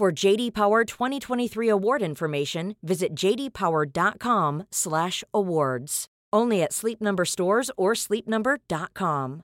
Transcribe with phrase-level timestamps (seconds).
[0.00, 6.06] For JD Power 2023 award information, visit jdpower.com/awards.
[6.32, 9.42] Only at Sleep Number stores or sleepnumber.com.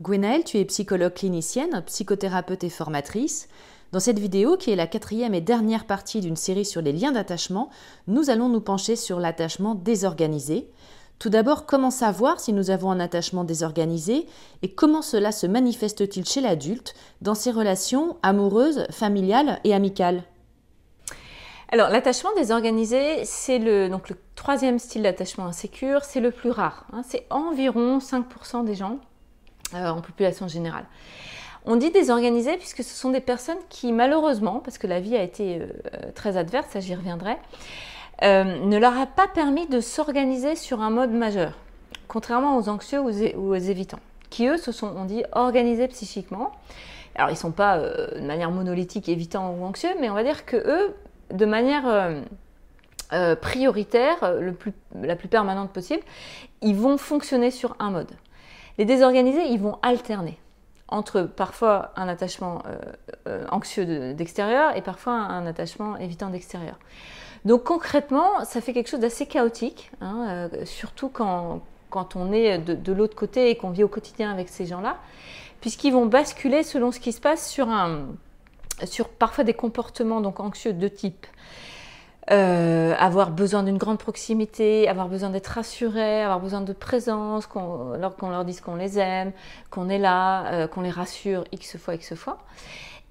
[0.00, 3.46] Gwenaëlle, tu es psychologue clinicienne, psychothérapeute et formatrice.
[3.96, 7.12] Dans cette vidéo, qui est la quatrième et dernière partie d'une série sur les liens
[7.12, 7.70] d'attachement,
[8.08, 10.68] nous allons nous pencher sur l'attachement désorganisé.
[11.18, 14.26] Tout d'abord, comment savoir si nous avons un attachement désorganisé
[14.60, 20.24] et comment cela se manifeste-t-il chez l'adulte dans ses relations amoureuses, familiales et amicales?
[21.72, 26.84] Alors, l'attachement désorganisé, c'est le, le troisième style d'attachement insécure, c'est le plus rare.
[26.92, 27.00] Hein.
[27.08, 28.98] c'est environ 5% des gens
[29.72, 30.84] euh, en population générale.
[31.68, 35.22] On dit désorganisé puisque ce sont des personnes qui, malheureusement, parce que la vie a
[35.22, 35.66] été euh,
[36.14, 37.36] très adverse, ça j'y reviendrai,
[38.22, 41.58] euh, ne leur a pas permis de s'organiser sur un mode majeur,
[42.06, 43.98] contrairement aux anxieux ou aux, évitants,
[44.30, 46.52] qui eux se sont, on dit, organisés psychiquement.
[47.16, 50.44] Alors ils ne sont pas de manière monolithique évitants ou anxieux, mais on va dire
[50.44, 50.94] que eux,
[51.32, 51.84] de manière
[53.40, 54.72] prioritaire, le plus,
[55.02, 56.02] la plus permanente possible,
[56.60, 58.12] ils vont fonctionner sur un mode.
[58.78, 60.38] Les désorganisés, ils vont alterner
[60.88, 62.76] entre parfois un attachement euh,
[63.26, 66.78] euh, anxieux d'extérieur et parfois un, attachement évitant d'extérieur.
[67.44, 71.60] Donc concrètement, ça fait quelque chose d'assez chaotique, hein, euh, surtout quand,
[71.90, 74.96] quand, on est de, l'autre côté et qu'on vit au quotidien avec ces gens-là,
[75.60, 78.06] puisqu'ils vont basculer selon ce qui se passe sur, un,
[78.84, 81.26] sur parfois des comportements donc anxieux de type
[82.32, 87.96] euh, avoir besoin d'une grande proximité, avoir besoin d'être rassuré, avoir besoin de présence, qu'on
[87.96, 89.30] leur dise qu'on les aime,
[89.70, 92.38] qu'on est là, euh, qu'on les rassure x fois, x fois.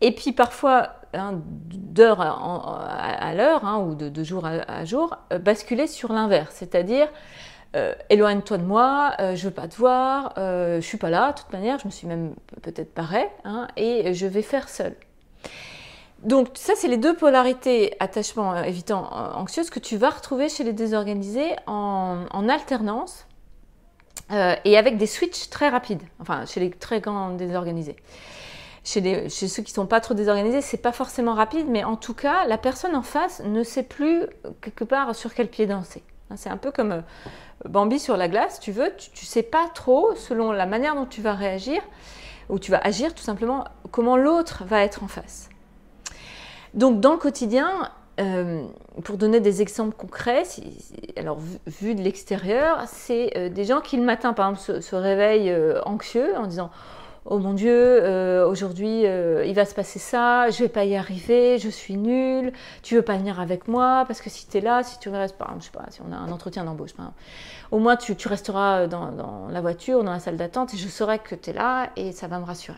[0.01, 5.87] Et puis parfois, hein, d'heure à, l'heure hein, ou de, jour à, jour, euh, basculer
[5.87, 7.07] sur l'inverse, c'est-à-dire
[8.09, 11.77] éloigne-toi de moi, je veux pas te voir, je suis pas là, de toute manière,
[11.77, 14.95] je me suis même peut-être parée, hein, et je vais faire seul.
[16.25, 20.49] Donc ça, c'est les deux polarités attachement euh, évitant euh, anxieuse que tu vas retrouver
[20.49, 23.27] chez les désorganisés en, alternance
[24.31, 27.95] euh, et avec des switches très rapides, enfin chez les très grands désorganisés.
[28.83, 32.13] Chez, ceux qui ne sont pas trop désorganisés, c'est pas forcément rapide, mais en tout
[32.15, 34.25] cas, la personne en face ne sait plus
[34.61, 36.03] quelque part sur quel pied danser.
[36.29, 37.03] Hein, c'est un peu comme
[37.67, 41.21] Bambi sur la glace, tu veux, tu, sais pas trop, selon la manière dont tu
[41.21, 41.81] vas réagir,
[42.49, 45.49] ou tu vas agir tout simplement, comment l'autre va être en face.
[46.75, 48.65] Donc dans le quotidien, euh,
[49.03, 50.43] pour donner des exemples concrets,
[51.17, 55.51] alors vu, de l'extérieur, c'est euh, des gens qui le matin, par exemple, se, réveillent
[55.51, 56.69] euh, anxieux en disant
[57.25, 58.03] Oh mon Dieu,
[58.45, 62.53] aujourd'hui il va se passer ça, je vais pas y arriver, je suis nulle,
[62.83, 65.35] tu veux pas venir avec moi parce que si tu es là, si tu restes,
[65.35, 66.91] par exemple, je sais pas, si on a un entretien d'embauche,
[67.71, 71.17] au moins tu, resteras dans, dans, la voiture, dans la salle d'attente et je saurai
[71.17, 72.77] que tu es là et ça va me rassurer.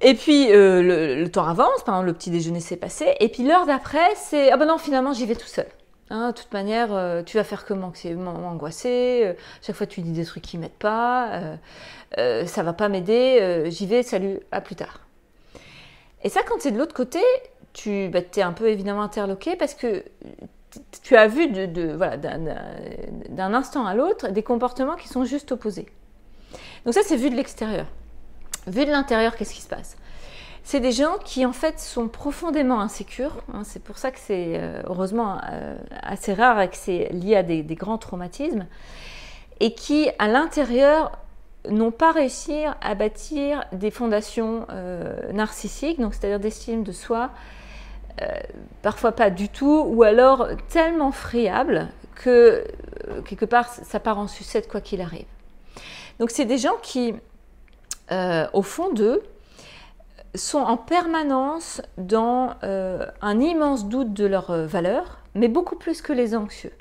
[0.00, 4.14] Et puis euh, le, temps avance, le petit déjeuner s'est passé, et puis l'heure d'après,
[4.16, 5.66] c'est ah ben non, finalement j'y vais tout seul.
[6.10, 9.22] Hein, de toute manière, euh, tu vas faire comment C'est m'angoisser.
[9.24, 9.32] Euh,
[9.62, 11.40] chaque fois tu dis des trucs qui m'aident pas,
[12.16, 13.64] ça va pas m'aider.
[13.70, 15.00] j'y vais, salut, à plus tard.
[16.22, 17.20] Et ça, quand c'est de l'autre côté,
[17.72, 20.04] tu bah, es un peu évidemment interloqué parce que
[21.02, 25.86] tu as vu de, voilà, d'un instant à l'autre des comportements qui sont juste opposés.
[26.84, 27.86] Donc ça, c'est vu de l'extérieur.
[28.66, 29.96] Vu de l'intérieur, qu'est-ce qui se passe?
[30.66, 33.42] C'est des gens qui en fait sont profondément insécures.
[33.52, 33.62] Hein.
[33.64, 37.42] c'est pour ça que c'est euh, heureusement euh, assez rare et que c'est lié à
[37.42, 38.66] des, grands traumatismes.
[39.60, 41.18] Et qui à l'intérieur
[41.68, 47.30] n'ont pas réussi à bâtir des fondations euh, narcissiques, donc c'est-à-dire d'estime de soi,
[48.82, 52.64] parfois pas du tout, ou alors tellement friable que
[53.24, 55.26] quelque part ça part en sucette quoi qu'il arrive.
[56.20, 57.14] Donc c'est des gens qui
[58.12, 59.22] euh, au fond d'eux,
[60.34, 66.02] sont en permanence dans euh, un immense doute de leur euh, valeur, mais beaucoup plus
[66.02, 66.72] que les anxieux.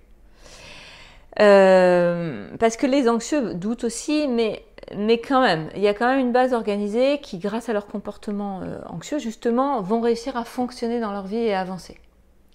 [1.38, 4.64] parce que les anxieux doutent aussi, mais,
[4.96, 7.88] mais quand même, il y a quand même une base organisée qui, grâce à leur
[7.88, 11.98] comportement anxieux, justement, vont réussir à fonctionner dans leur vie et à avancer.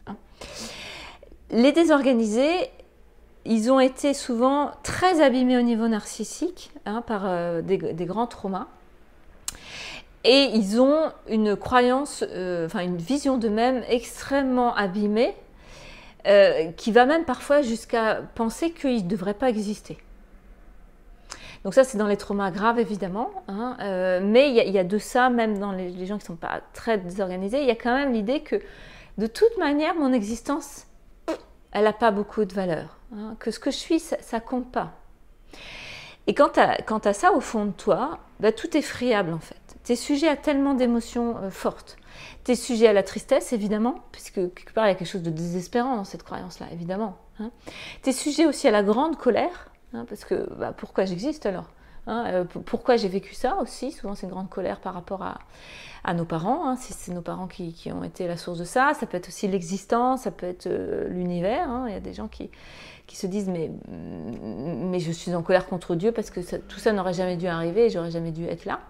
[0.06, 0.16] Hein.
[1.50, 2.70] les désorganisés,
[3.48, 8.66] ils ont été souvent très abîmés au niveau narcissique hein, par euh, des, grands traumas.
[10.24, 15.34] Et ils ont une croyance, euh, enfin une vision d'eux-mêmes extrêmement abîmée,
[16.26, 19.96] euh, qui va même parfois jusqu'à penser qu'ils ne devraient pas exister.
[21.64, 23.30] Donc ça, c'est dans les traumas graves, évidemment.
[23.48, 23.76] Hein,
[24.22, 26.98] mais il y, a de ça, même dans les, gens qui ne sont pas très
[26.98, 28.56] désorganisés, il y a quand même l'idée que,
[29.16, 30.86] de toute manière, mon existence,
[31.72, 32.97] elle n'a pas beaucoup de valeur.
[33.14, 34.92] Hein, que ce que je suis, ça, compte pas.
[36.26, 39.56] Et quand tu as, ça au fond de toi, bah, tout est friable en fait.
[39.84, 41.96] Tu es sujet à tellement d'émotions euh, fortes.
[42.44, 45.22] Tu es sujet à la tristesse, évidemment, puisque quelque part il y a quelque chose
[45.22, 47.16] de désespérant dans cette croyance-là, évidemment.
[47.40, 47.50] Hein.
[48.02, 51.70] Tu es sujet aussi à la grande colère, hein, parce que bah, pourquoi j'existe alors?
[52.08, 55.38] Euh, Pourquoi j'ai vécu ça aussi Souvent c'est une grande colère par rapport à,
[56.14, 58.92] nos parents, si c'est nos parents qui, ont été la source de ça.
[58.98, 61.68] Ça peut être aussi l'existence, ça peut être euh, l'univers.
[61.86, 62.50] Il y a des gens qui,
[63.12, 67.14] se disent mais, mais je suis en colère contre Dieu parce que tout ça n'aurait
[67.14, 68.80] jamais dû arriver et j'aurais jamais dû être là.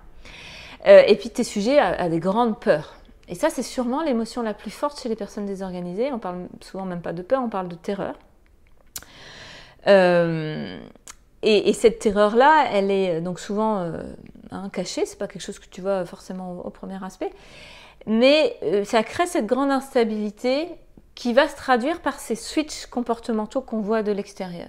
[0.86, 2.94] Euh, et puis tu es sujet à, des grandes peurs.
[3.28, 6.12] Et ça, c'est sûrement l'émotion la plus forte chez les personnes désorganisées.
[6.12, 8.14] On parle souvent même pas de peur, on parle de terreur.
[9.86, 10.80] Euh,
[11.42, 14.02] et, cette terreur-là, elle est donc souvent euh,
[14.50, 17.30] hein, cachée, c'est pas quelque chose que tu vois forcément au, premier aspect,
[18.06, 20.68] mais euh, ça crée cette grande instabilité
[21.14, 24.68] qui va se traduire par ces switches comportementaux qu'on voit de l'extérieur.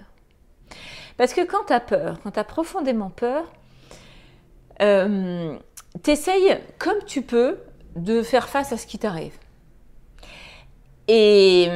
[1.17, 3.51] Parce que quand tu as peur, quand tu as profondément peur,
[4.81, 5.57] euh,
[6.03, 7.57] tu essayes comme tu peux
[7.95, 9.33] de faire face à ce qui t'arrive.
[11.11, 11.67] Et,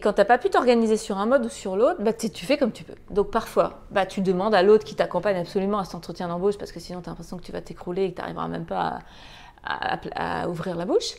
[0.00, 2.56] quand tu n'as pas pu t'organiser sur un mode ou sur l'autre, bah, tu fais
[2.56, 2.94] comme tu peux.
[3.10, 6.70] Donc parfois, bah, tu demandes à l'autre qui t'accompagne absolument à cet entretien d'embauche parce
[6.70, 9.00] que sinon tu as l'impression que tu vas t'écrouler et que tu n'arriveras même pas
[9.64, 11.14] à, ouvrir la bouche.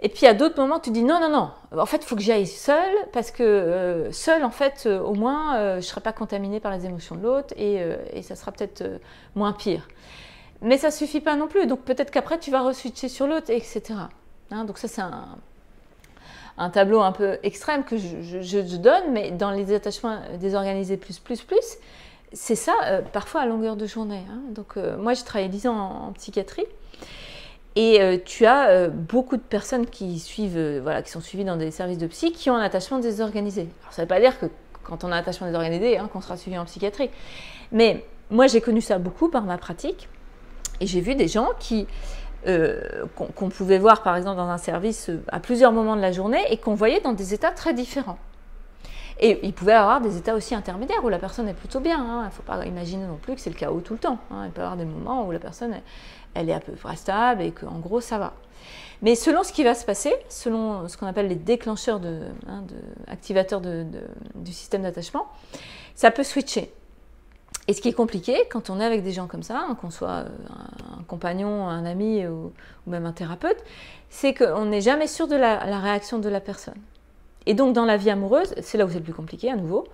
[0.00, 2.22] Et puis à d'autres moments, tu dis non, non, non, en fait, il faut que
[2.22, 6.00] j'aille seule, parce que euh, seule, en fait, euh, au moins, euh, je ne serai
[6.00, 7.82] pas contaminée par les émotions de l'autre et,
[8.14, 8.82] et, ça sera peut-être
[9.34, 9.86] moins pire.
[10.62, 13.50] Mais ça ne suffit pas non plus, donc peut-être qu'après, tu vas re-switcher sur l'autre,
[13.50, 13.82] etc.
[14.50, 15.36] Hein, donc ça, c'est un,
[16.58, 21.42] un, tableau un peu extrême que je, donne, mais dans les attachements désorganisés plus, plus,
[21.42, 21.78] plus,
[22.32, 22.72] c'est ça,
[23.12, 24.22] parfois à longueur de journée.
[24.30, 24.40] Hein.
[24.50, 26.66] Donc moi, j'ai travaillé 10 ans en psychiatrie.
[27.76, 31.44] Et euh, tu as euh, beaucoup de personnes qui suivent, euh, voilà, qui sont suivies
[31.44, 33.68] dans des services de psy, qui ont un attachement désorganisé.
[33.82, 34.46] Alors ça ne veut pas dire que
[34.82, 37.10] quand on a un attachement désorganisé, hein, qu'on sera suivi en psychiatrie.
[37.70, 40.08] Mais moi, j'ai connu ça beaucoup par ma pratique,
[40.80, 41.86] et j'ai vu des gens qui
[43.14, 46.56] qu'on pouvait voir par exemple dans un service à plusieurs moments de la journée et
[46.56, 48.18] qu'on voyait dans des états très différents.
[49.22, 52.00] Et il pouvait avoir des états aussi intermédiaires où la personne est plutôt bien.
[52.00, 52.22] Hein.
[52.22, 54.18] Il ne faut pas imaginer non plus que c'est le chaos tout le temps.
[54.30, 54.46] Hein.
[54.46, 55.74] Il peut y avoir des moments où la personne
[56.32, 58.32] elle est à peu près stable et qu'en gros ça va.
[59.02, 62.64] Mais selon ce qui va se passer, selon ce qu'on appelle les déclencheurs, de, hein,
[63.08, 65.26] activateurs du système d'attachement,
[65.94, 66.72] ça peut switcher.
[67.68, 69.90] Et ce qui est compliqué quand on est avec des gens comme ça, hein, qu'on
[69.90, 70.28] soit euh,
[70.98, 72.52] un, compagnon, un ami ou,
[72.86, 73.62] même un thérapeute,
[74.08, 76.78] c'est qu'on n'est jamais sûr de la, réaction de la personne.
[77.46, 79.86] Et donc dans la vie amoureuse, c'est là où c'est le plus compliqué à nouveau,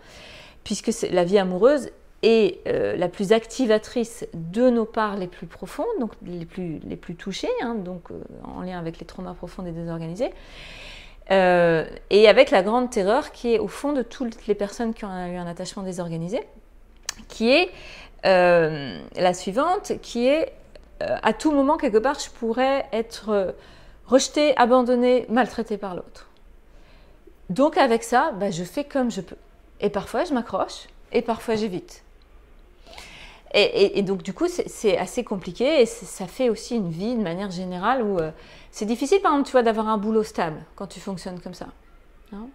[0.65, 1.91] puisque la vie amoureuse
[2.23, 6.81] et euh, la plus activatrice de nos parts les plus profondes, donc les plus,
[7.17, 10.31] touchées, hein, donc euh, en lien avec les traumas profonds et désorganisés,
[11.29, 15.09] et avec la grande terreur qui est au fond de toutes les personnes qui ont
[15.09, 16.41] eu un attachement désorganisé,
[17.29, 17.71] qui est
[18.25, 20.53] la suivante, qui est
[21.01, 23.55] à tout moment, quelque part, je pourrais être
[24.07, 26.29] rejeté, abandonné, maltraité par l'autre.
[27.51, 29.37] Donc avec ça, bah, je fais comme je peux.
[29.81, 32.03] Et parfois, je m'accroche, et parfois, j'évite.
[33.55, 37.51] Et, donc, du coup, c'est assez compliqué et ça fait aussi une vie de manière
[37.51, 38.31] générale où euh,
[38.71, 41.69] c'est difficile, par exemple, tu vois, d'avoir un boulot stable quand tu fonctionnes comme ça.
[42.35, 42.49] Hein.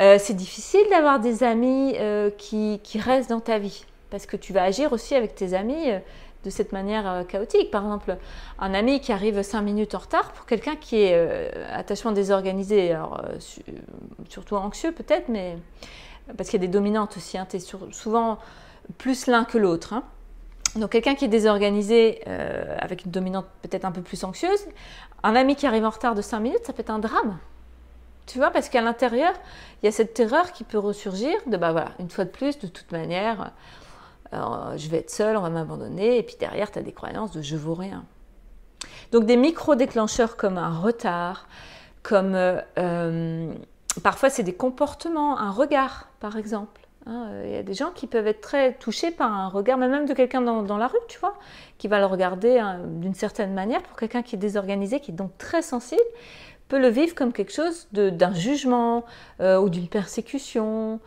[0.00, 4.52] Euh, c'est difficile d'avoir des amis euh, qui, restent dans ta vie parce que tu
[4.52, 5.86] vas agir aussi avec tes amis
[6.44, 7.70] de cette manière chaotique.
[7.70, 8.16] Par exemple,
[8.58, 12.94] un ami qui arrive cinq minutes en retard pour quelqu'un qui est attachement désorganisé,
[14.28, 15.56] surtout anxieux peut-être, mais
[16.36, 17.38] parce qu'il y a des dominantes aussi.
[17.38, 18.38] Hein, tu es souvent
[18.98, 19.94] plus l'un que l'autre.
[19.94, 20.04] Hein.
[20.76, 24.66] Donc quelqu'un qui est désorganisé euh, avec une dominante peut-être un peu plus anxieuse,
[25.22, 27.38] un ami qui arrive en retard de 5 minutes, ça peut être un drame.
[28.32, 29.34] Tu vois, parce qu'à l'intérieur,
[29.82, 32.58] il y a cette terreur qui peut ressurgir de, bah voilà, une fois de plus,
[32.58, 33.52] de toute manière,
[34.32, 37.42] je vais être seule, on va m'abandonner, et puis derrière, tu as des croyances de
[37.42, 38.06] je vaux rien.
[39.12, 41.46] Donc des micro-déclencheurs comme un retard,
[42.02, 43.52] comme euh, euh,
[44.02, 46.80] parfois c'est des comportements, un regard par exemple.
[47.04, 49.76] Hein, euh, il y a des gens qui peuvent être très touchés par un regard,
[49.76, 51.34] même de quelqu'un dans, la rue, tu vois,
[51.76, 53.82] qui va le regarder hein, d'une certaine manière.
[53.82, 56.00] Pour quelqu'un qui est désorganisé, qui est donc très sensible,
[56.78, 59.04] le vivre comme quelque chose d'un jugement
[59.40, 61.00] ou d'une persécution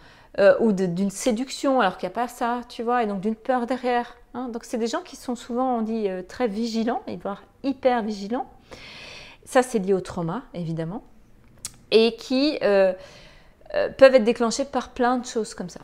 [0.59, 3.65] ou d'une séduction alors qu'il n'y a pas ça, tu vois, et donc d'une peur
[3.67, 4.17] derrière.
[4.33, 4.49] Hein.
[4.49, 8.49] Donc c'est des gens qui sont souvent, on dit, très vigilants, voire hyper vigilants.
[9.45, 11.03] Ça, c'est lié au trauma, évidemment,
[11.91, 15.81] et qui peuvent être déclenchés par plein de choses comme ça.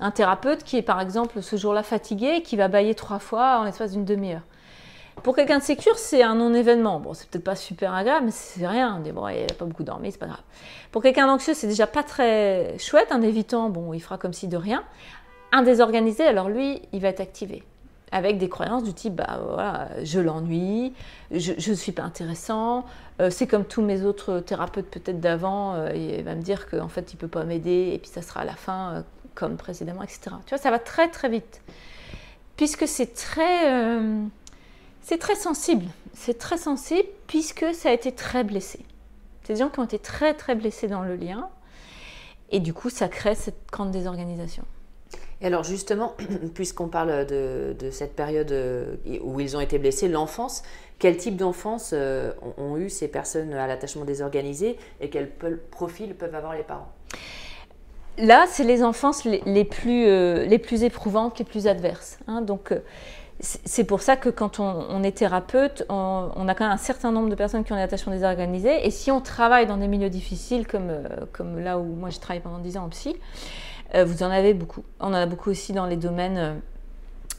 [0.00, 3.64] Un thérapeute qui est par exemple ce jour-là fatigué, qui va bailler trois fois en
[3.64, 4.42] l'espace d'une demi-heure.
[5.22, 7.00] Pour quelqu'un de sécure, c'est un non-événement.
[7.00, 9.02] Bon, c'est peut-être pas super agréable, mais c'est rien.
[9.14, 10.42] Bon, il pas beaucoup dormi, c'est pas grave.
[10.92, 13.08] Pour quelqu'un d'anxieux, c'est déjà pas très chouette.
[13.10, 14.84] Un évitant, bon, il fera comme si de rien.
[15.52, 17.64] Un désorganisé, alors lui, il va être activé
[18.12, 20.92] avec des croyances du type bah voilà, je l'ennuie,
[21.30, 22.84] je ne suis pas intéressant,
[23.20, 26.88] euh, c'est comme tous mes autres thérapeutes peut-être d'avant, euh, il va me dire qu'en
[26.88, 29.02] fait il ne peut pas m'aider et puis ça sera à la fin euh,
[29.34, 30.20] comme précédemment, etc.
[30.46, 31.60] Tu vois, ça va très très vite.
[32.56, 33.70] Puisque c'est très,
[35.08, 35.84] c'est très sensible,
[36.14, 38.80] c'est très sensible puisque ça a été très blessé.
[39.44, 41.48] C'est des gens qui ont été très très blessés dans le lien
[42.50, 44.64] et du coup ça crée cette grande désorganisation.
[45.40, 46.16] Et alors justement,
[46.54, 50.64] puisqu'on parle de, cette période euh, où ils ont été blessés, l'enfance,
[50.98, 55.30] quel type d'enfance euh, ont, eu ces personnes à l'attachement désorganisé et quel
[55.70, 56.90] profil peuvent avoir les parents?
[58.18, 62.18] Là, c'est les enfances les, plus, euh, les plus éprouvantes, les plus adverses.
[62.26, 62.42] Hein.
[62.42, 62.72] donc,
[63.40, 67.28] c'est pour ça que quand on, est thérapeute, on, a quand même un certain nombre
[67.28, 68.86] de personnes qui ont des attachements désorganisés.
[68.86, 70.90] Et si on travaille dans des milieux difficiles, comme,
[71.32, 73.14] comme là où moi j'ai travaillé pendant 10 ans en psy,
[73.94, 74.84] euh, vous en avez beaucoup.
[75.00, 76.54] On en a beaucoup aussi dans les domaines euh,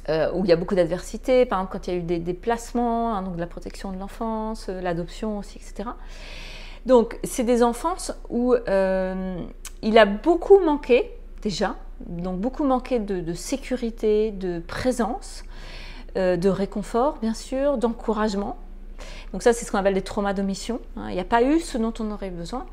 [0.09, 2.19] euh, où il y a beaucoup d'adversité, par exemple quand il y a eu des
[2.19, 5.89] déplacements, hein, donc de la protection de l'enfance, l'adoption aussi, etc.
[6.85, 11.11] Donc c'est des enfances où il a beaucoup manqué
[11.41, 11.75] déjà,
[12.05, 15.43] donc beaucoup manqué de, sécurité, de présence,
[16.17, 18.57] de réconfort bien sûr, d'encouragement.
[19.33, 20.79] Donc ça c'est ce qu'on appelle des traumas d'omission.
[20.95, 21.07] Hein.
[21.09, 22.65] Il n'y a pas eu ce dont on aurait besoin.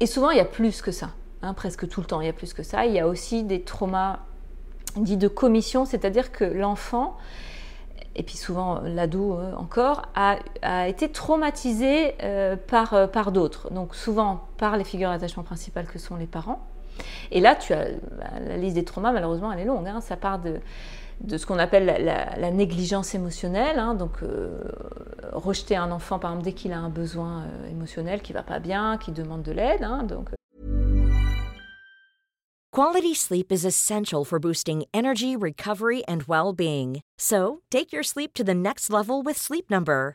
[0.00, 1.10] Et souvent il y a plus que ça.
[1.42, 2.84] Hein, presque tout le temps, il y a plus que ça.
[2.84, 4.20] Il y a aussi des traumas
[4.96, 7.16] dits de commission, c'est-à-dire que l'enfant,
[8.14, 10.38] et puis souvent l'ado euh, encore, a,
[10.88, 13.70] été traumatisé euh, par, euh, par d'autres.
[13.70, 16.60] Donc souvent par les figures d'attachement principales que sont les parents.
[17.30, 17.86] Et là, tu as
[18.18, 19.88] bah, la liste des traumas, malheureusement, elle est longue.
[19.88, 20.02] Hein.
[20.02, 20.60] ça part de,
[21.20, 23.94] de ce qu'on appelle la, négligence émotionnelle, hein.
[23.94, 24.18] donc
[25.32, 28.98] rejeter un enfant par exemple dès qu'il a un besoin émotionnel qui va pas bien,
[28.98, 30.30] qui demande de l'aide, donc
[32.72, 37.02] Quality sleep is essential for boosting energy, recovery, and well being.
[37.18, 40.14] So, take your sleep to the next level with Sleep Number.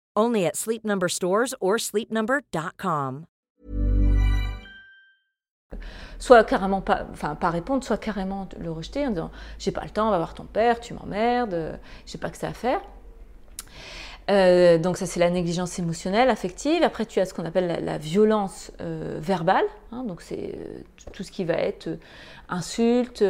[0.15, 3.25] Only at Sleep Number stores or sleepnumber.com.
[6.19, 9.89] Soit carrément pas, enfin pas répondre, soit carrément le rejeter en disant j'ai pas le
[9.89, 12.81] temps, va voir ton père, tu m'emmerdes, j'ai pas que ça à faire.
[14.29, 16.83] Euh, donc ça c'est la négligence émotionnelle, affective.
[16.83, 19.65] Après tu as ce qu'on appelle la, violence euh, verbale.
[19.91, 20.03] Hein.
[20.03, 20.79] donc c'est euh,
[21.11, 21.89] tout ce qui va être
[22.49, 23.23] insulte,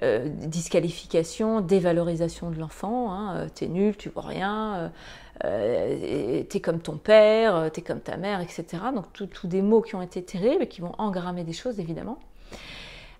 [0.00, 3.12] disqualification, dévalorisation de l'enfant.
[3.12, 3.48] Hein.
[3.54, 4.92] t'es nul, tu vois rien.
[5.40, 8.64] t'es comme ton père, t'es comme ta mère, etc.
[8.94, 12.18] Donc tous des mots qui ont été terribles et qui vont engrammer des choses évidemment.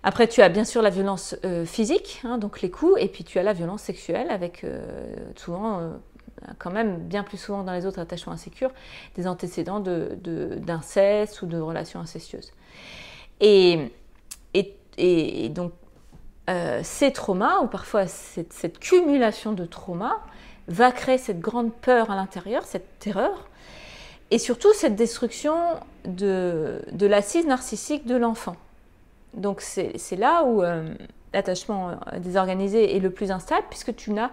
[0.05, 3.39] Après, tu as bien sûr la violence physique, hein, donc les coups, et puis tu
[3.39, 4.65] as la violence sexuelle avec
[5.35, 5.93] souvent
[6.59, 8.71] quand même bien plus souvent dans les autres attachements insécures,
[9.15, 12.51] des antécédents d'inceste de, ou de relations incestueuses.
[13.39, 13.91] Et,
[15.49, 15.73] donc,
[16.49, 20.19] euh, ces traumas, ou parfois cette, cumulation de traumas,
[20.67, 23.49] va créer cette grande peur à l'intérieur, cette terreur,
[24.31, 25.55] et surtout cette destruction
[26.05, 28.55] de, de l'assise narcissique de l'enfant.
[29.33, 30.93] Donc c'est là où euh,
[31.33, 34.29] l'attachement désorganisé est le plus instable, puisque tu n'as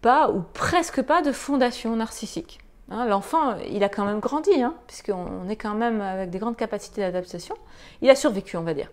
[0.00, 2.60] pas ou presque pas de fondation narcissique.
[2.90, 6.56] Hein, l'enfant, il a quand même grandi, hein, puisqu'on est quand même avec des grandes
[6.56, 7.54] capacités d'adaptation.
[8.02, 8.90] Il a survécu, on va dire.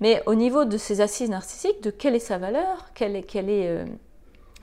[0.00, 3.86] Mais au niveau de ses assises narcissiques, de quelle est sa valeur, euh,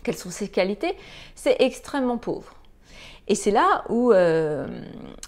[0.04, 0.96] quelles sont ses qualités,
[1.36, 2.54] c'est extrêmement pauvre.
[3.28, 4.66] Et c'est là où, euh,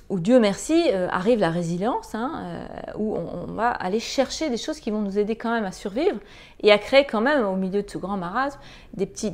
[0.10, 4.80] Dieu merci, euh, arrive la résilience, hein, euh, où on, va aller chercher des choses
[4.80, 6.18] qui vont nous aider quand même à survivre
[6.62, 8.60] et à créer quand même, au milieu de ce grand marasme,
[8.94, 9.28] des petits,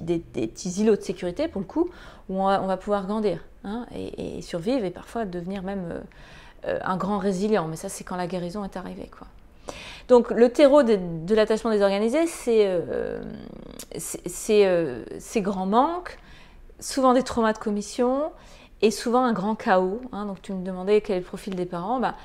[0.82, 1.90] îlots de sécurité, pour le coup,
[2.28, 6.02] où on va, pouvoir grandir hein, et, survivre et parfois devenir même
[6.64, 7.68] un grand résilient.
[7.68, 9.12] Mais ça, c'est quand la guérison est arrivée.
[9.16, 9.28] Quoi.
[10.08, 12.68] Donc le terreau de, l'attachement désorganisé, c'est
[13.98, 16.18] ces grands manques,
[16.80, 18.32] souvent des traumas de commission
[18.82, 20.02] et souvent un grand chaos.
[20.12, 20.26] Hein.
[20.26, 22.00] donc tu me demandais quel est le profil des parents.
[22.00, 22.16] Bah,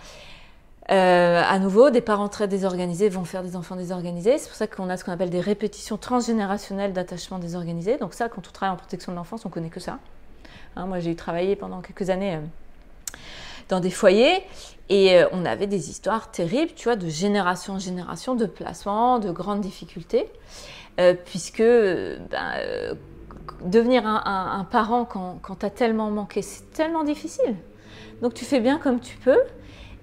[0.90, 4.38] euh, à nouveau, des parents très désorganisés vont faire des enfants désorganisés.
[4.38, 7.96] C'est pour ça qu'on a ce qu'on appelle des répétitions transgénérationnelles d'attachement désorganisé.
[7.96, 9.98] Donc ça, quand on travaille en protection de l'enfance, on connaît que ça.
[10.74, 12.40] Hein, moi, j'ai travaillé pendant quelques années euh,
[13.68, 14.42] dans des foyers
[14.88, 19.20] et euh, on avait des histoires terribles, tu vois, de génération en génération, de placement,
[19.20, 20.26] de grandes difficultés,
[21.24, 22.96] puisque ben,
[23.64, 27.56] devenir un, parent quand, tu as tellement manqué, c'est tellement difficile.
[28.22, 29.40] Donc tu fais bien comme tu peux.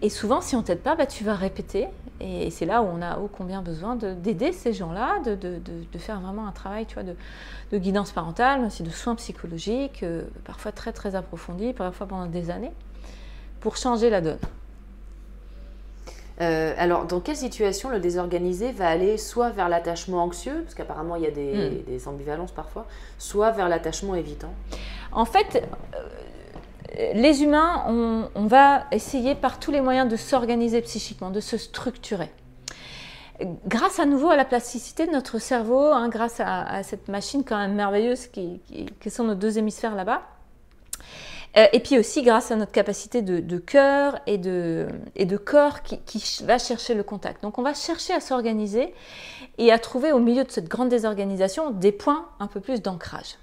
[0.01, 1.88] Et souvent, si on t'aide pas, bah, tu vas répéter.
[2.20, 5.98] Et c'est là où on a ô combien besoin d'aider ces gens-là, de, de, de,
[6.00, 10.72] faire vraiment un travail tu de, guidance parentale, mais aussi de soins psychologiques, euh, parfois
[10.72, 12.72] très très approfondis, parfois pendant des années,
[13.60, 14.39] pour changer la donne.
[16.39, 21.15] Euh, alors, dans quelle situation le désorganisé va aller soit vers l'attachement anxieux, parce qu'apparemment
[21.15, 21.84] il y a des, hmm.
[21.88, 22.86] des, ambivalences parfois,
[23.17, 24.53] soit vers l'attachement évitant?
[25.12, 25.63] En fait,
[25.96, 27.84] euh, les humains,
[28.36, 32.29] on, va essayer par tous les moyens de s'organiser psychiquement, de se structurer.
[33.67, 37.58] Grâce à nouveau à la plasticité de notre cerveau, hein, grâce à, cette machine quand
[37.58, 38.62] même merveilleuse qui,
[39.00, 40.24] qui sont nos deux hémisphères là-bas,
[41.58, 46.44] et puis aussi grâce à notre capacité de, cœur et de, et de corps qui,
[46.44, 47.42] va chercher le contact.
[47.42, 48.94] Donc on va chercher à s'organiser
[49.58, 53.38] et à trouver au milieu de cette grande désorganisation des points un peu plus d'ancrage.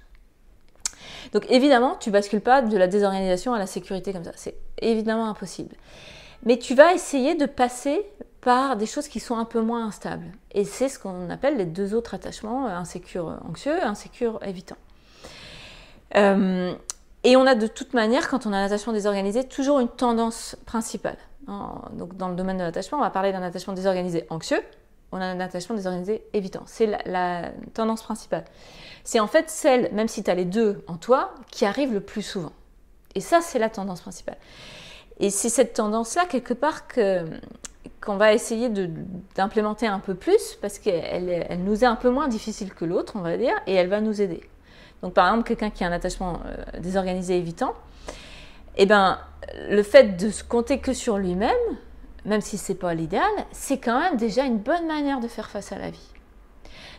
[1.33, 4.31] Donc évidemment, tu bascules pas de la désorganisation à la sécurité comme ça.
[4.35, 5.75] C'est évidemment impossible.
[6.43, 8.05] Mais tu vas essayer de passer
[8.39, 10.31] par des choses qui sont un peu moins instables.
[10.53, 14.77] Et c'est ce qu'on appelle les deux autres attachements, insécure anxieux, insécure évitant.
[16.15, 16.73] Euh,
[17.25, 20.55] et on a de toute manière, quand on a un attachement désorganisé, toujours une tendance
[20.67, 21.17] principale.
[21.93, 24.61] Donc dans le domaine de l'attachement, on va parler d'un attachement désorganisé anxieux,
[25.11, 26.61] on a un attachement désorganisé évitant.
[26.67, 28.45] C'est la, tendance principale.
[29.03, 31.99] C'est en fait celle, même si tu as les deux en toi, qui arrive le
[31.99, 32.51] plus souvent.
[33.15, 34.37] Et ça, c'est la tendance principale.
[35.19, 38.69] Et c'est cette tendance-là, quelque part, qu'on va essayer
[39.35, 43.13] d'implémenter un peu plus, parce qu'elle elle nous est un peu moins difficile que l'autre,
[43.15, 44.47] on va dire, et elle va nous aider.
[45.05, 47.75] Donc par exemple, quelqu'un qui a un attachement euh, désorganisé évitant,
[48.75, 49.19] eh ben,
[49.69, 51.51] le fait de se compter que sur lui-même,
[52.25, 55.47] même si ce n'est pas l'idéal, c'est quand même déjà une bonne manière de faire
[55.47, 56.09] face à la vie.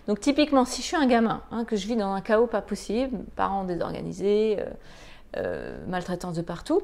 [0.06, 2.62] Donc typiquement, si je suis un gamin, hein, que je vis dans un chaos pas
[2.62, 4.66] possible, parents désorganisés, euh,
[5.38, 6.82] euh, maltraitance de partout,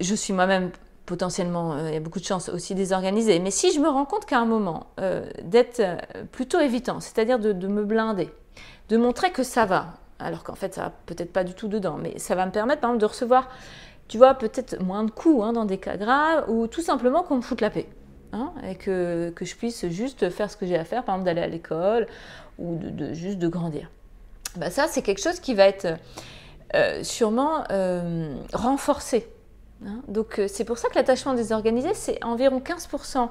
[0.00, 0.70] je suis moi-même
[1.04, 3.40] potentiellement, il y a beaucoup de chances aussi désorganisée.
[3.40, 4.86] Mais si je me rends compte qu'à un moment,
[5.42, 5.82] d'être
[6.30, 8.30] plutôt évitant, c'est-à-dire de, me blinder,
[8.88, 11.96] de montrer que ça va, alors qu'en fait ça va peut-être pas du tout dedans,
[12.00, 13.48] mais ça va me permettre par exemple de recevoir,
[14.08, 17.36] tu vois, peut-être moins de coups hein, dans des cas graves, ou tout simplement qu'on
[17.36, 17.86] me foute la paix.
[18.32, 21.42] Hein, et que, je puisse juste faire ce que j'ai à faire, par exemple d'aller
[21.42, 22.06] à l'école,
[22.58, 22.78] ou
[23.12, 23.90] juste de grandir.
[24.56, 25.98] Bah, ça, c'est quelque chose qui va être
[26.74, 29.28] euh, sûrement euh, renforcé.
[29.84, 30.02] Hein.
[30.08, 33.28] Donc euh, c'est pour ça que l'attachement désorganisé, c'est environ 15%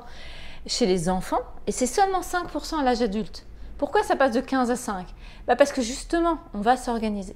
[0.65, 3.45] chez les enfants, et c'est seulement 5% à l'âge adulte.
[3.79, 5.07] Pourquoi ça passe de 15 à 5
[5.47, 7.35] bah Parce que justement, on va s'organiser.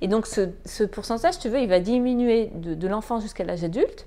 [0.00, 4.06] Et donc ce, pourcentage, tu veux, il va diminuer de, l'enfant jusqu'à l'âge adulte.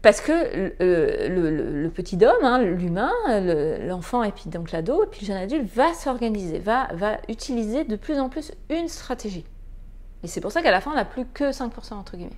[0.00, 3.12] Parce que le, petit homme, hein, l'humain,
[3.86, 7.84] l'enfant et puis donc l'ado, et puis le jeune adulte va s'organiser, va, va utiliser
[7.84, 9.44] de plus en plus une stratégie.
[10.22, 12.30] Et c'est pour ça qu'à la fin, on n'a plus que 5% entre guillemets.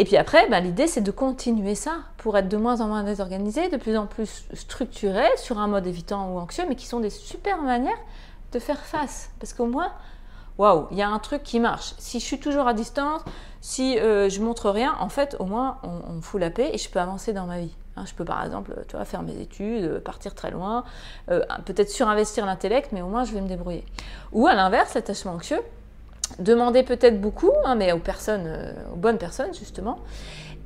[0.00, 3.02] Et puis après, ben, l'idée c'est de continuer ça pour être de moins en moins
[3.02, 7.00] désorganisé, de plus en plus structuré sur un mode évitant ou anxieux, mais qui sont
[7.00, 7.98] des super manières
[8.52, 9.30] de faire face.
[9.38, 9.92] Parce qu'au moins,
[10.56, 11.92] waouh, il y a un truc qui marche.
[11.98, 13.20] Si je suis toujours à distance,
[13.60, 16.78] si euh, je montre rien, en fait, au moins, on, me fout la paix et
[16.78, 17.76] je peux avancer dans ma vie.
[17.96, 20.82] Hein, je peux par exemple, tu faire mes études, partir très loin,
[21.30, 23.84] euh, peut-être surinvestir l'intellect, mais au moins je vais me débrouiller.
[24.32, 25.60] Ou à l'inverse, l'attachement anxieux,
[26.38, 29.98] demander peut-être beaucoup, hein, mais aux personnes, euh, aux bonnes personnes justement,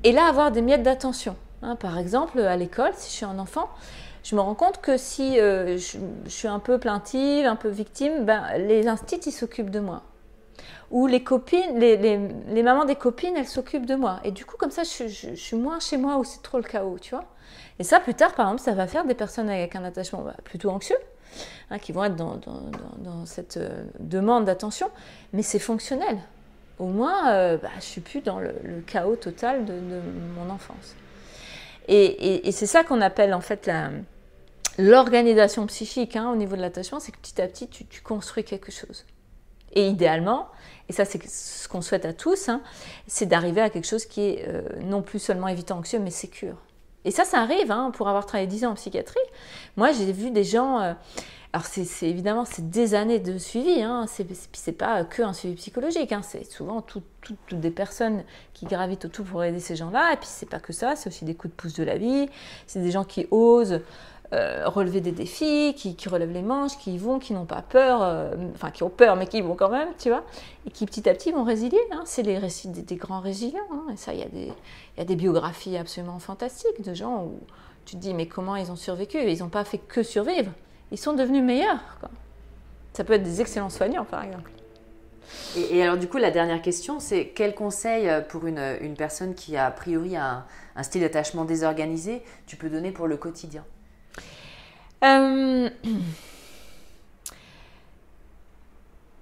[0.03, 1.37] et là avoir des miettes d'attention.
[1.63, 1.77] Hein.
[1.77, 3.69] par exemple, à l'école, si je suis un enfant,
[4.23, 5.99] je me rends compte que si euh, je,
[6.29, 10.03] suis un peu plaintive, un peu victime, ben, les instituts, ils s'occupent de moi.
[10.91, 14.21] Ou les copines, les, mamans des copines, elles s'occupent de moi.
[14.25, 16.65] Et du coup, comme ça, je, je suis moins chez moi où c'est trop le
[16.65, 17.25] chaos, tu vois.
[17.79, 20.35] Et ça, plus tard, par exemple, ça va faire des personnes avec un attachement bah,
[20.45, 20.97] plutôt anxieux,
[21.71, 24.91] Hein, qui vont être dans, cette euh, demande d'attention,
[25.33, 26.19] mais c'est fonctionnel.
[26.79, 28.53] Au moins, euh, bah, je ne suis plus dans le,
[28.87, 29.75] chaos total de,
[30.37, 30.95] mon enfance.
[31.89, 33.71] Et, c'est ça qu'on appelle en fait
[34.79, 38.73] l'organisation psychique hein, au niveau de l'attachement, c'est que petit à petit, tu, construis quelque
[38.73, 39.05] chose.
[39.73, 40.49] Et idéalement,
[40.89, 42.63] et ça c'est ce qu'on souhaite à tous, hein,
[43.07, 46.57] c'est d'arriver à quelque chose qui est euh, non plus seulement évitant anxieux, mais sécure.
[47.05, 49.21] Et ça, ça arrive, hein, pour avoir travaillé 10 ans en psychiatrie.
[49.77, 50.81] Moi, j'ai vu des gens...
[50.81, 50.93] Euh,
[51.55, 56.11] alors c'est évidemment c'est des années de suivi, hein, c'est pas que un suivi psychologique,
[56.11, 57.05] hein, c'est souvent toutes
[57.53, 60.97] des personnes qui gravitent autour pour aider ces gens-là, et puis c'est pas que ça,
[60.97, 62.29] c'est aussi des coups de pouce de la vie,
[62.67, 63.83] c'est des gens qui osent
[64.35, 68.03] euh, relever des défis, qui, relèvent les manches, qui y vont, qui n'ont pas peur,
[68.03, 70.25] euh, enfin qui ont peur mais qui y vont quand même, tu vois,
[70.67, 71.81] et qui petit à petit vont résilier.
[71.93, 72.03] Hein.
[72.05, 73.61] C'est les récits des, grands résilients.
[73.73, 73.93] Hein.
[73.93, 77.39] Et ça, il y, y, a des biographies absolument fantastiques de gens où
[77.85, 79.19] tu te dis mais comment ils ont survécu?
[79.19, 80.51] Ils n'ont pas fait que survivre
[80.91, 81.81] ils sont devenus meilleurs.
[82.93, 84.51] Ça peut être des excellents soignants, par exemple.
[85.57, 89.35] Et, alors, du coup, la dernière question, c'est quel conseil euh, pour une, une, personne
[89.35, 90.45] qui a a priori un
[90.83, 93.65] style d'attachement désorganisé, tu peux donner pour le quotidien?
[95.05, 95.71] Euh,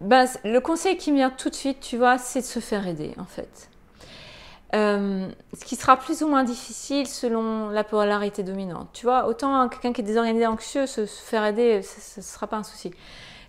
[0.00, 2.86] ben, Le conseil qui me vient tout de suite, tu vois, c'est de se faire
[2.86, 3.68] aider, en fait.
[4.74, 8.88] Euh, ce qui sera plus ou moins difficile selon la polarité dominante.
[8.94, 12.56] Tu vois, autant quelqu'un qui est désorganisé, anxieux, se, faire aider, ce ne sera pas
[12.56, 12.90] un souci.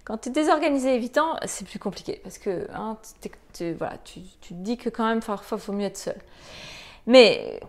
[0.03, 2.97] Quand tu es désorganisé, évitant, c'est plus compliqué parce que hein,
[3.77, 6.17] voilà, tu, te dis que quand même, parfois, il faut mieux être seul.
[7.07, 7.61] Mais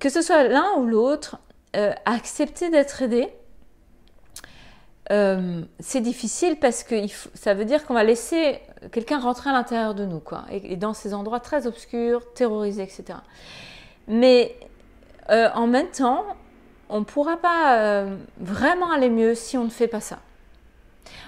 [0.00, 1.38] que ce soit l'un ou l'autre,
[1.76, 3.32] euh, accepter d'être aidé,
[5.12, 6.94] euh, c'est difficile parce que
[7.34, 8.60] ça veut dire qu'on va laisser
[8.92, 13.18] quelqu'un rentrer à l'intérieur de nous, quoi, et, dans ces endroits très obscurs, terrorisés, etc.
[14.08, 14.56] Mais
[15.30, 16.24] euh, en même temps,
[16.88, 20.18] on ne pourra pas euh, vraiment aller mieux si on ne fait pas ça.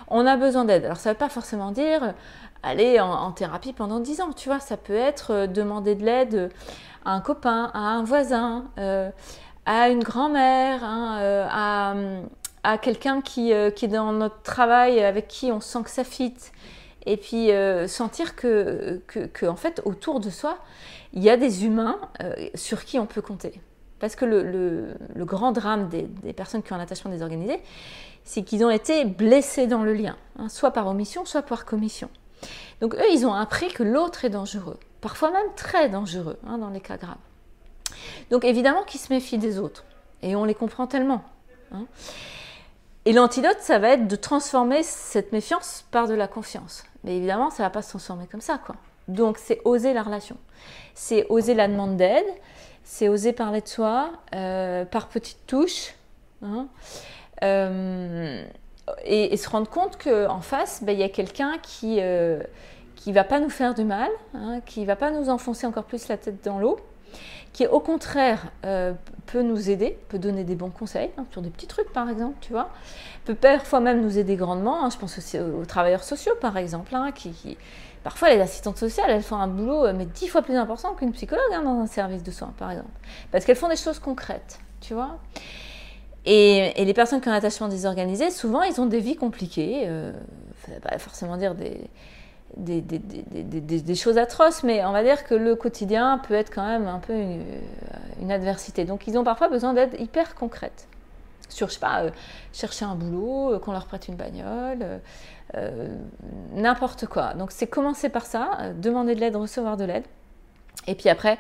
[0.09, 0.87] On a besoin d'aide.
[0.87, 2.15] Alors ça ne veut pas forcément dire
[2.63, 6.51] aller en, thérapie pendant 10 ans, tu vois, ça peut être demander de l'aide
[7.05, 8.65] à un copain, à un voisin,
[9.67, 11.95] à une grand-mère, hein, à
[12.65, 16.03] à quelqu'un qui, euh, qui, est dans notre travail, avec qui on sent que ça
[16.03, 16.35] fit.
[17.07, 20.59] Et puis euh, sentir que, que, en fait, autour de soi,
[21.13, 23.61] il y a des humains euh, sur qui on peut compter.
[24.01, 24.43] Parce que le,
[25.15, 27.63] le, grand drame des, des, personnes qui ont un attachement désorganisé,
[28.25, 32.09] c'est qu'ils ont été blessés dans le lien, hein, soit par omission, soit par commission.
[32.81, 36.71] Donc eux, ils ont appris que l'autre est dangereux, parfois même très dangereux hein, dans
[36.71, 37.17] les cas graves.
[38.31, 39.85] Donc évidemment qu'ils se méfient des autres,
[40.23, 41.23] et on les comprend tellement.
[41.73, 41.87] Hein.
[43.07, 46.85] Et l'antidote, ça va être de transformer cette méfiance par de la confiance.
[47.05, 48.77] Mais évidemment, ça ne va pas se transformer comme ça, quoi.
[49.09, 50.37] Donc, c'est oser la relation.
[50.95, 52.25] C'est oser la demande d'aide.
[52.83, 55.95] C'est oser parler de soi euh, par petites touches.
[56.43, 56.69] Hein.
[57.43, 58.43] Euh,
[59.05, 62.43] et, se rendre compte qu'en face, ben, il y a quelqu'un qui ne euh,
[63.09, 66.09] va pas nous faire du mal, hein, qui ne va pas nous enfoncer encore plus
[66.09, 66.79] la tête dans l'eau,
[67.55, 68.93] qui au contraire euh,
[69.27, 72.37] peut nous aider, peut donner des bons conseils hein, sur des petits trucs par exemple,
[72.41, 72.69] tu vois,
[73.25, 74.85] peut parfois même nous aider grandement.
[74.85, 74.91] Hein.
[74.91, 77.57] je pense aussi aux, travailleurs sociaux par exemple, hein, qui,
[78.03, 81.13] parfois les assistantes sociales elles font un boulot euh, mais dix fois plus important qu'une
[81.13, 82.91] psychologue dans un service de soins par exemple,
[83.31, 85.19] parce qu'elles font des choses concrètes, tu vois.
[86.27, 90.13] Et, les personnes qui ont un attachement désorganisé, souvent ils ont des vies compliquées, euh,
[90.83, 91.89] pas forcément dire des
[92.57, 96.99] des, choses atroces, mais on va dire que le quotidien peut être quand même un
[96.99, 97.15] peu
[98.21, 98.85] une, adversité.
[98.85, 100.89] Donc ils ont parfois besoin d'aide hyper concrète.
[101.49, 102.11] Sur, je sais pas, euh,
[102.53, 105.01] chercher un boulot, euh, qu'on leur prête une bagnole,
[105.55, 105.89] euh,
[106.53, 107.35] n'importe quoi.
[107.35, 110.05] Donc c'est commencer par ça, demander de l'aide, recevoir de l'aide.
[110.87, 111.39] Et puis après,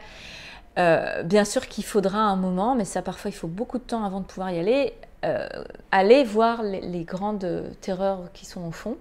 [0.76, 4.20] bien sûr qu'il faudra un moment, mais ça parfois il faut beaucoup de temps avant
[4.20, 4.94] de pouvoir y aller,
[5.90, 8.96] aller voir les, grandes terreurs qui sont au fond.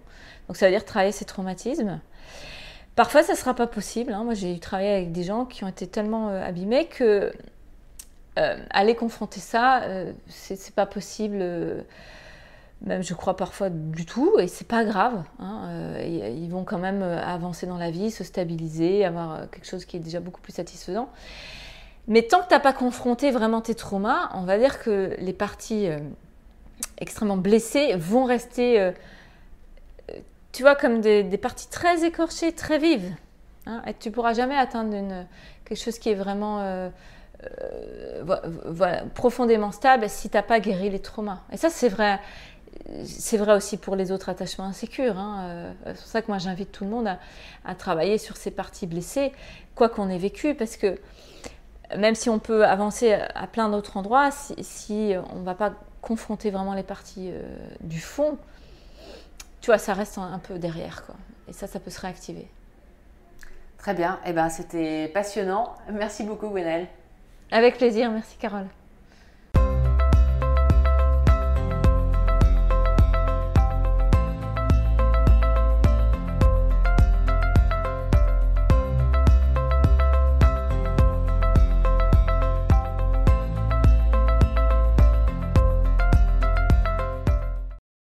[0.47, 1.99] Donc ça veut dire travailler ces traumatismes.
[2.95, 4.13] Parfois, ça ne sera pas possible.
[4.13, 4.23] Hein.
[4.23, 7.33] Moi, j'ai travaillé avec des gens qui ont été tellement euh, abîmés que
[8.37, 11.37] euh, aller confronter ça, euh, ce c'est pas possible.
[12.81, 15.23] même, je crois parfois du tout, et c'est pas grave.
[15.39, 15.97] Hein.
[16.01, 20.01] ils vont quand même avancer dans la vie, se stabiliser, avoir quelque chose qui est
[20.01, 21.09] déjà beaucoup plus satisfaisant.
[22.07, 25.33] Mais tant que tu n'as pas confronté vraiment tes traumas, on va dire que les
[25.33, 25.87] parties
[26.97, 28.93] extrêmement blessées vont rester
[30.53, 33.11] tu vois, comme des, parties très écorchées, très vives.
[33.65, 35.25] Hein, et tu pourras jamais atteindre une,
[35.65, 36.89] quelque chose qui est vraiment euh,
[38.29, 41.41] euh, profondément stable si tu n'as pas guéri les traumas.
[41.51, 42.19] Et ça, c'est vrai.
[43.05, 45.17] C'est vrai aussi pour les autres attachements insécures.
[45.17, 45.43] Hein.
[45.43, 47.07] Euh, c'est pour ça que moi j'invite tout le monde
[47.65, 49.31] à, travailler sur ces parties blessées,
[49.75, 50.99] quoi qu'on ait vécu, parce que
[51.97, 56.51] même si on peut avancer à plein d'autres endroits, si, on ne va pas confronter
[56.51, 57.31] vraiment les parties
[57.81, 58.37] du fond,
[59.61, 61.15] tu vois, ça reste un peu derrière, quoi.
[61.47, 62.47] Et ça, ça peut se réactiver.
[63.77, 64.19] Très bien.
[64.25, 65.75] Eh ben, c'était passionnant.
[65.91, 66.87] Merci beaucoup, Gwenelle.
[67.51, 68.11] Avec plaisir.
[68.11, 68.67] Merci, Carole.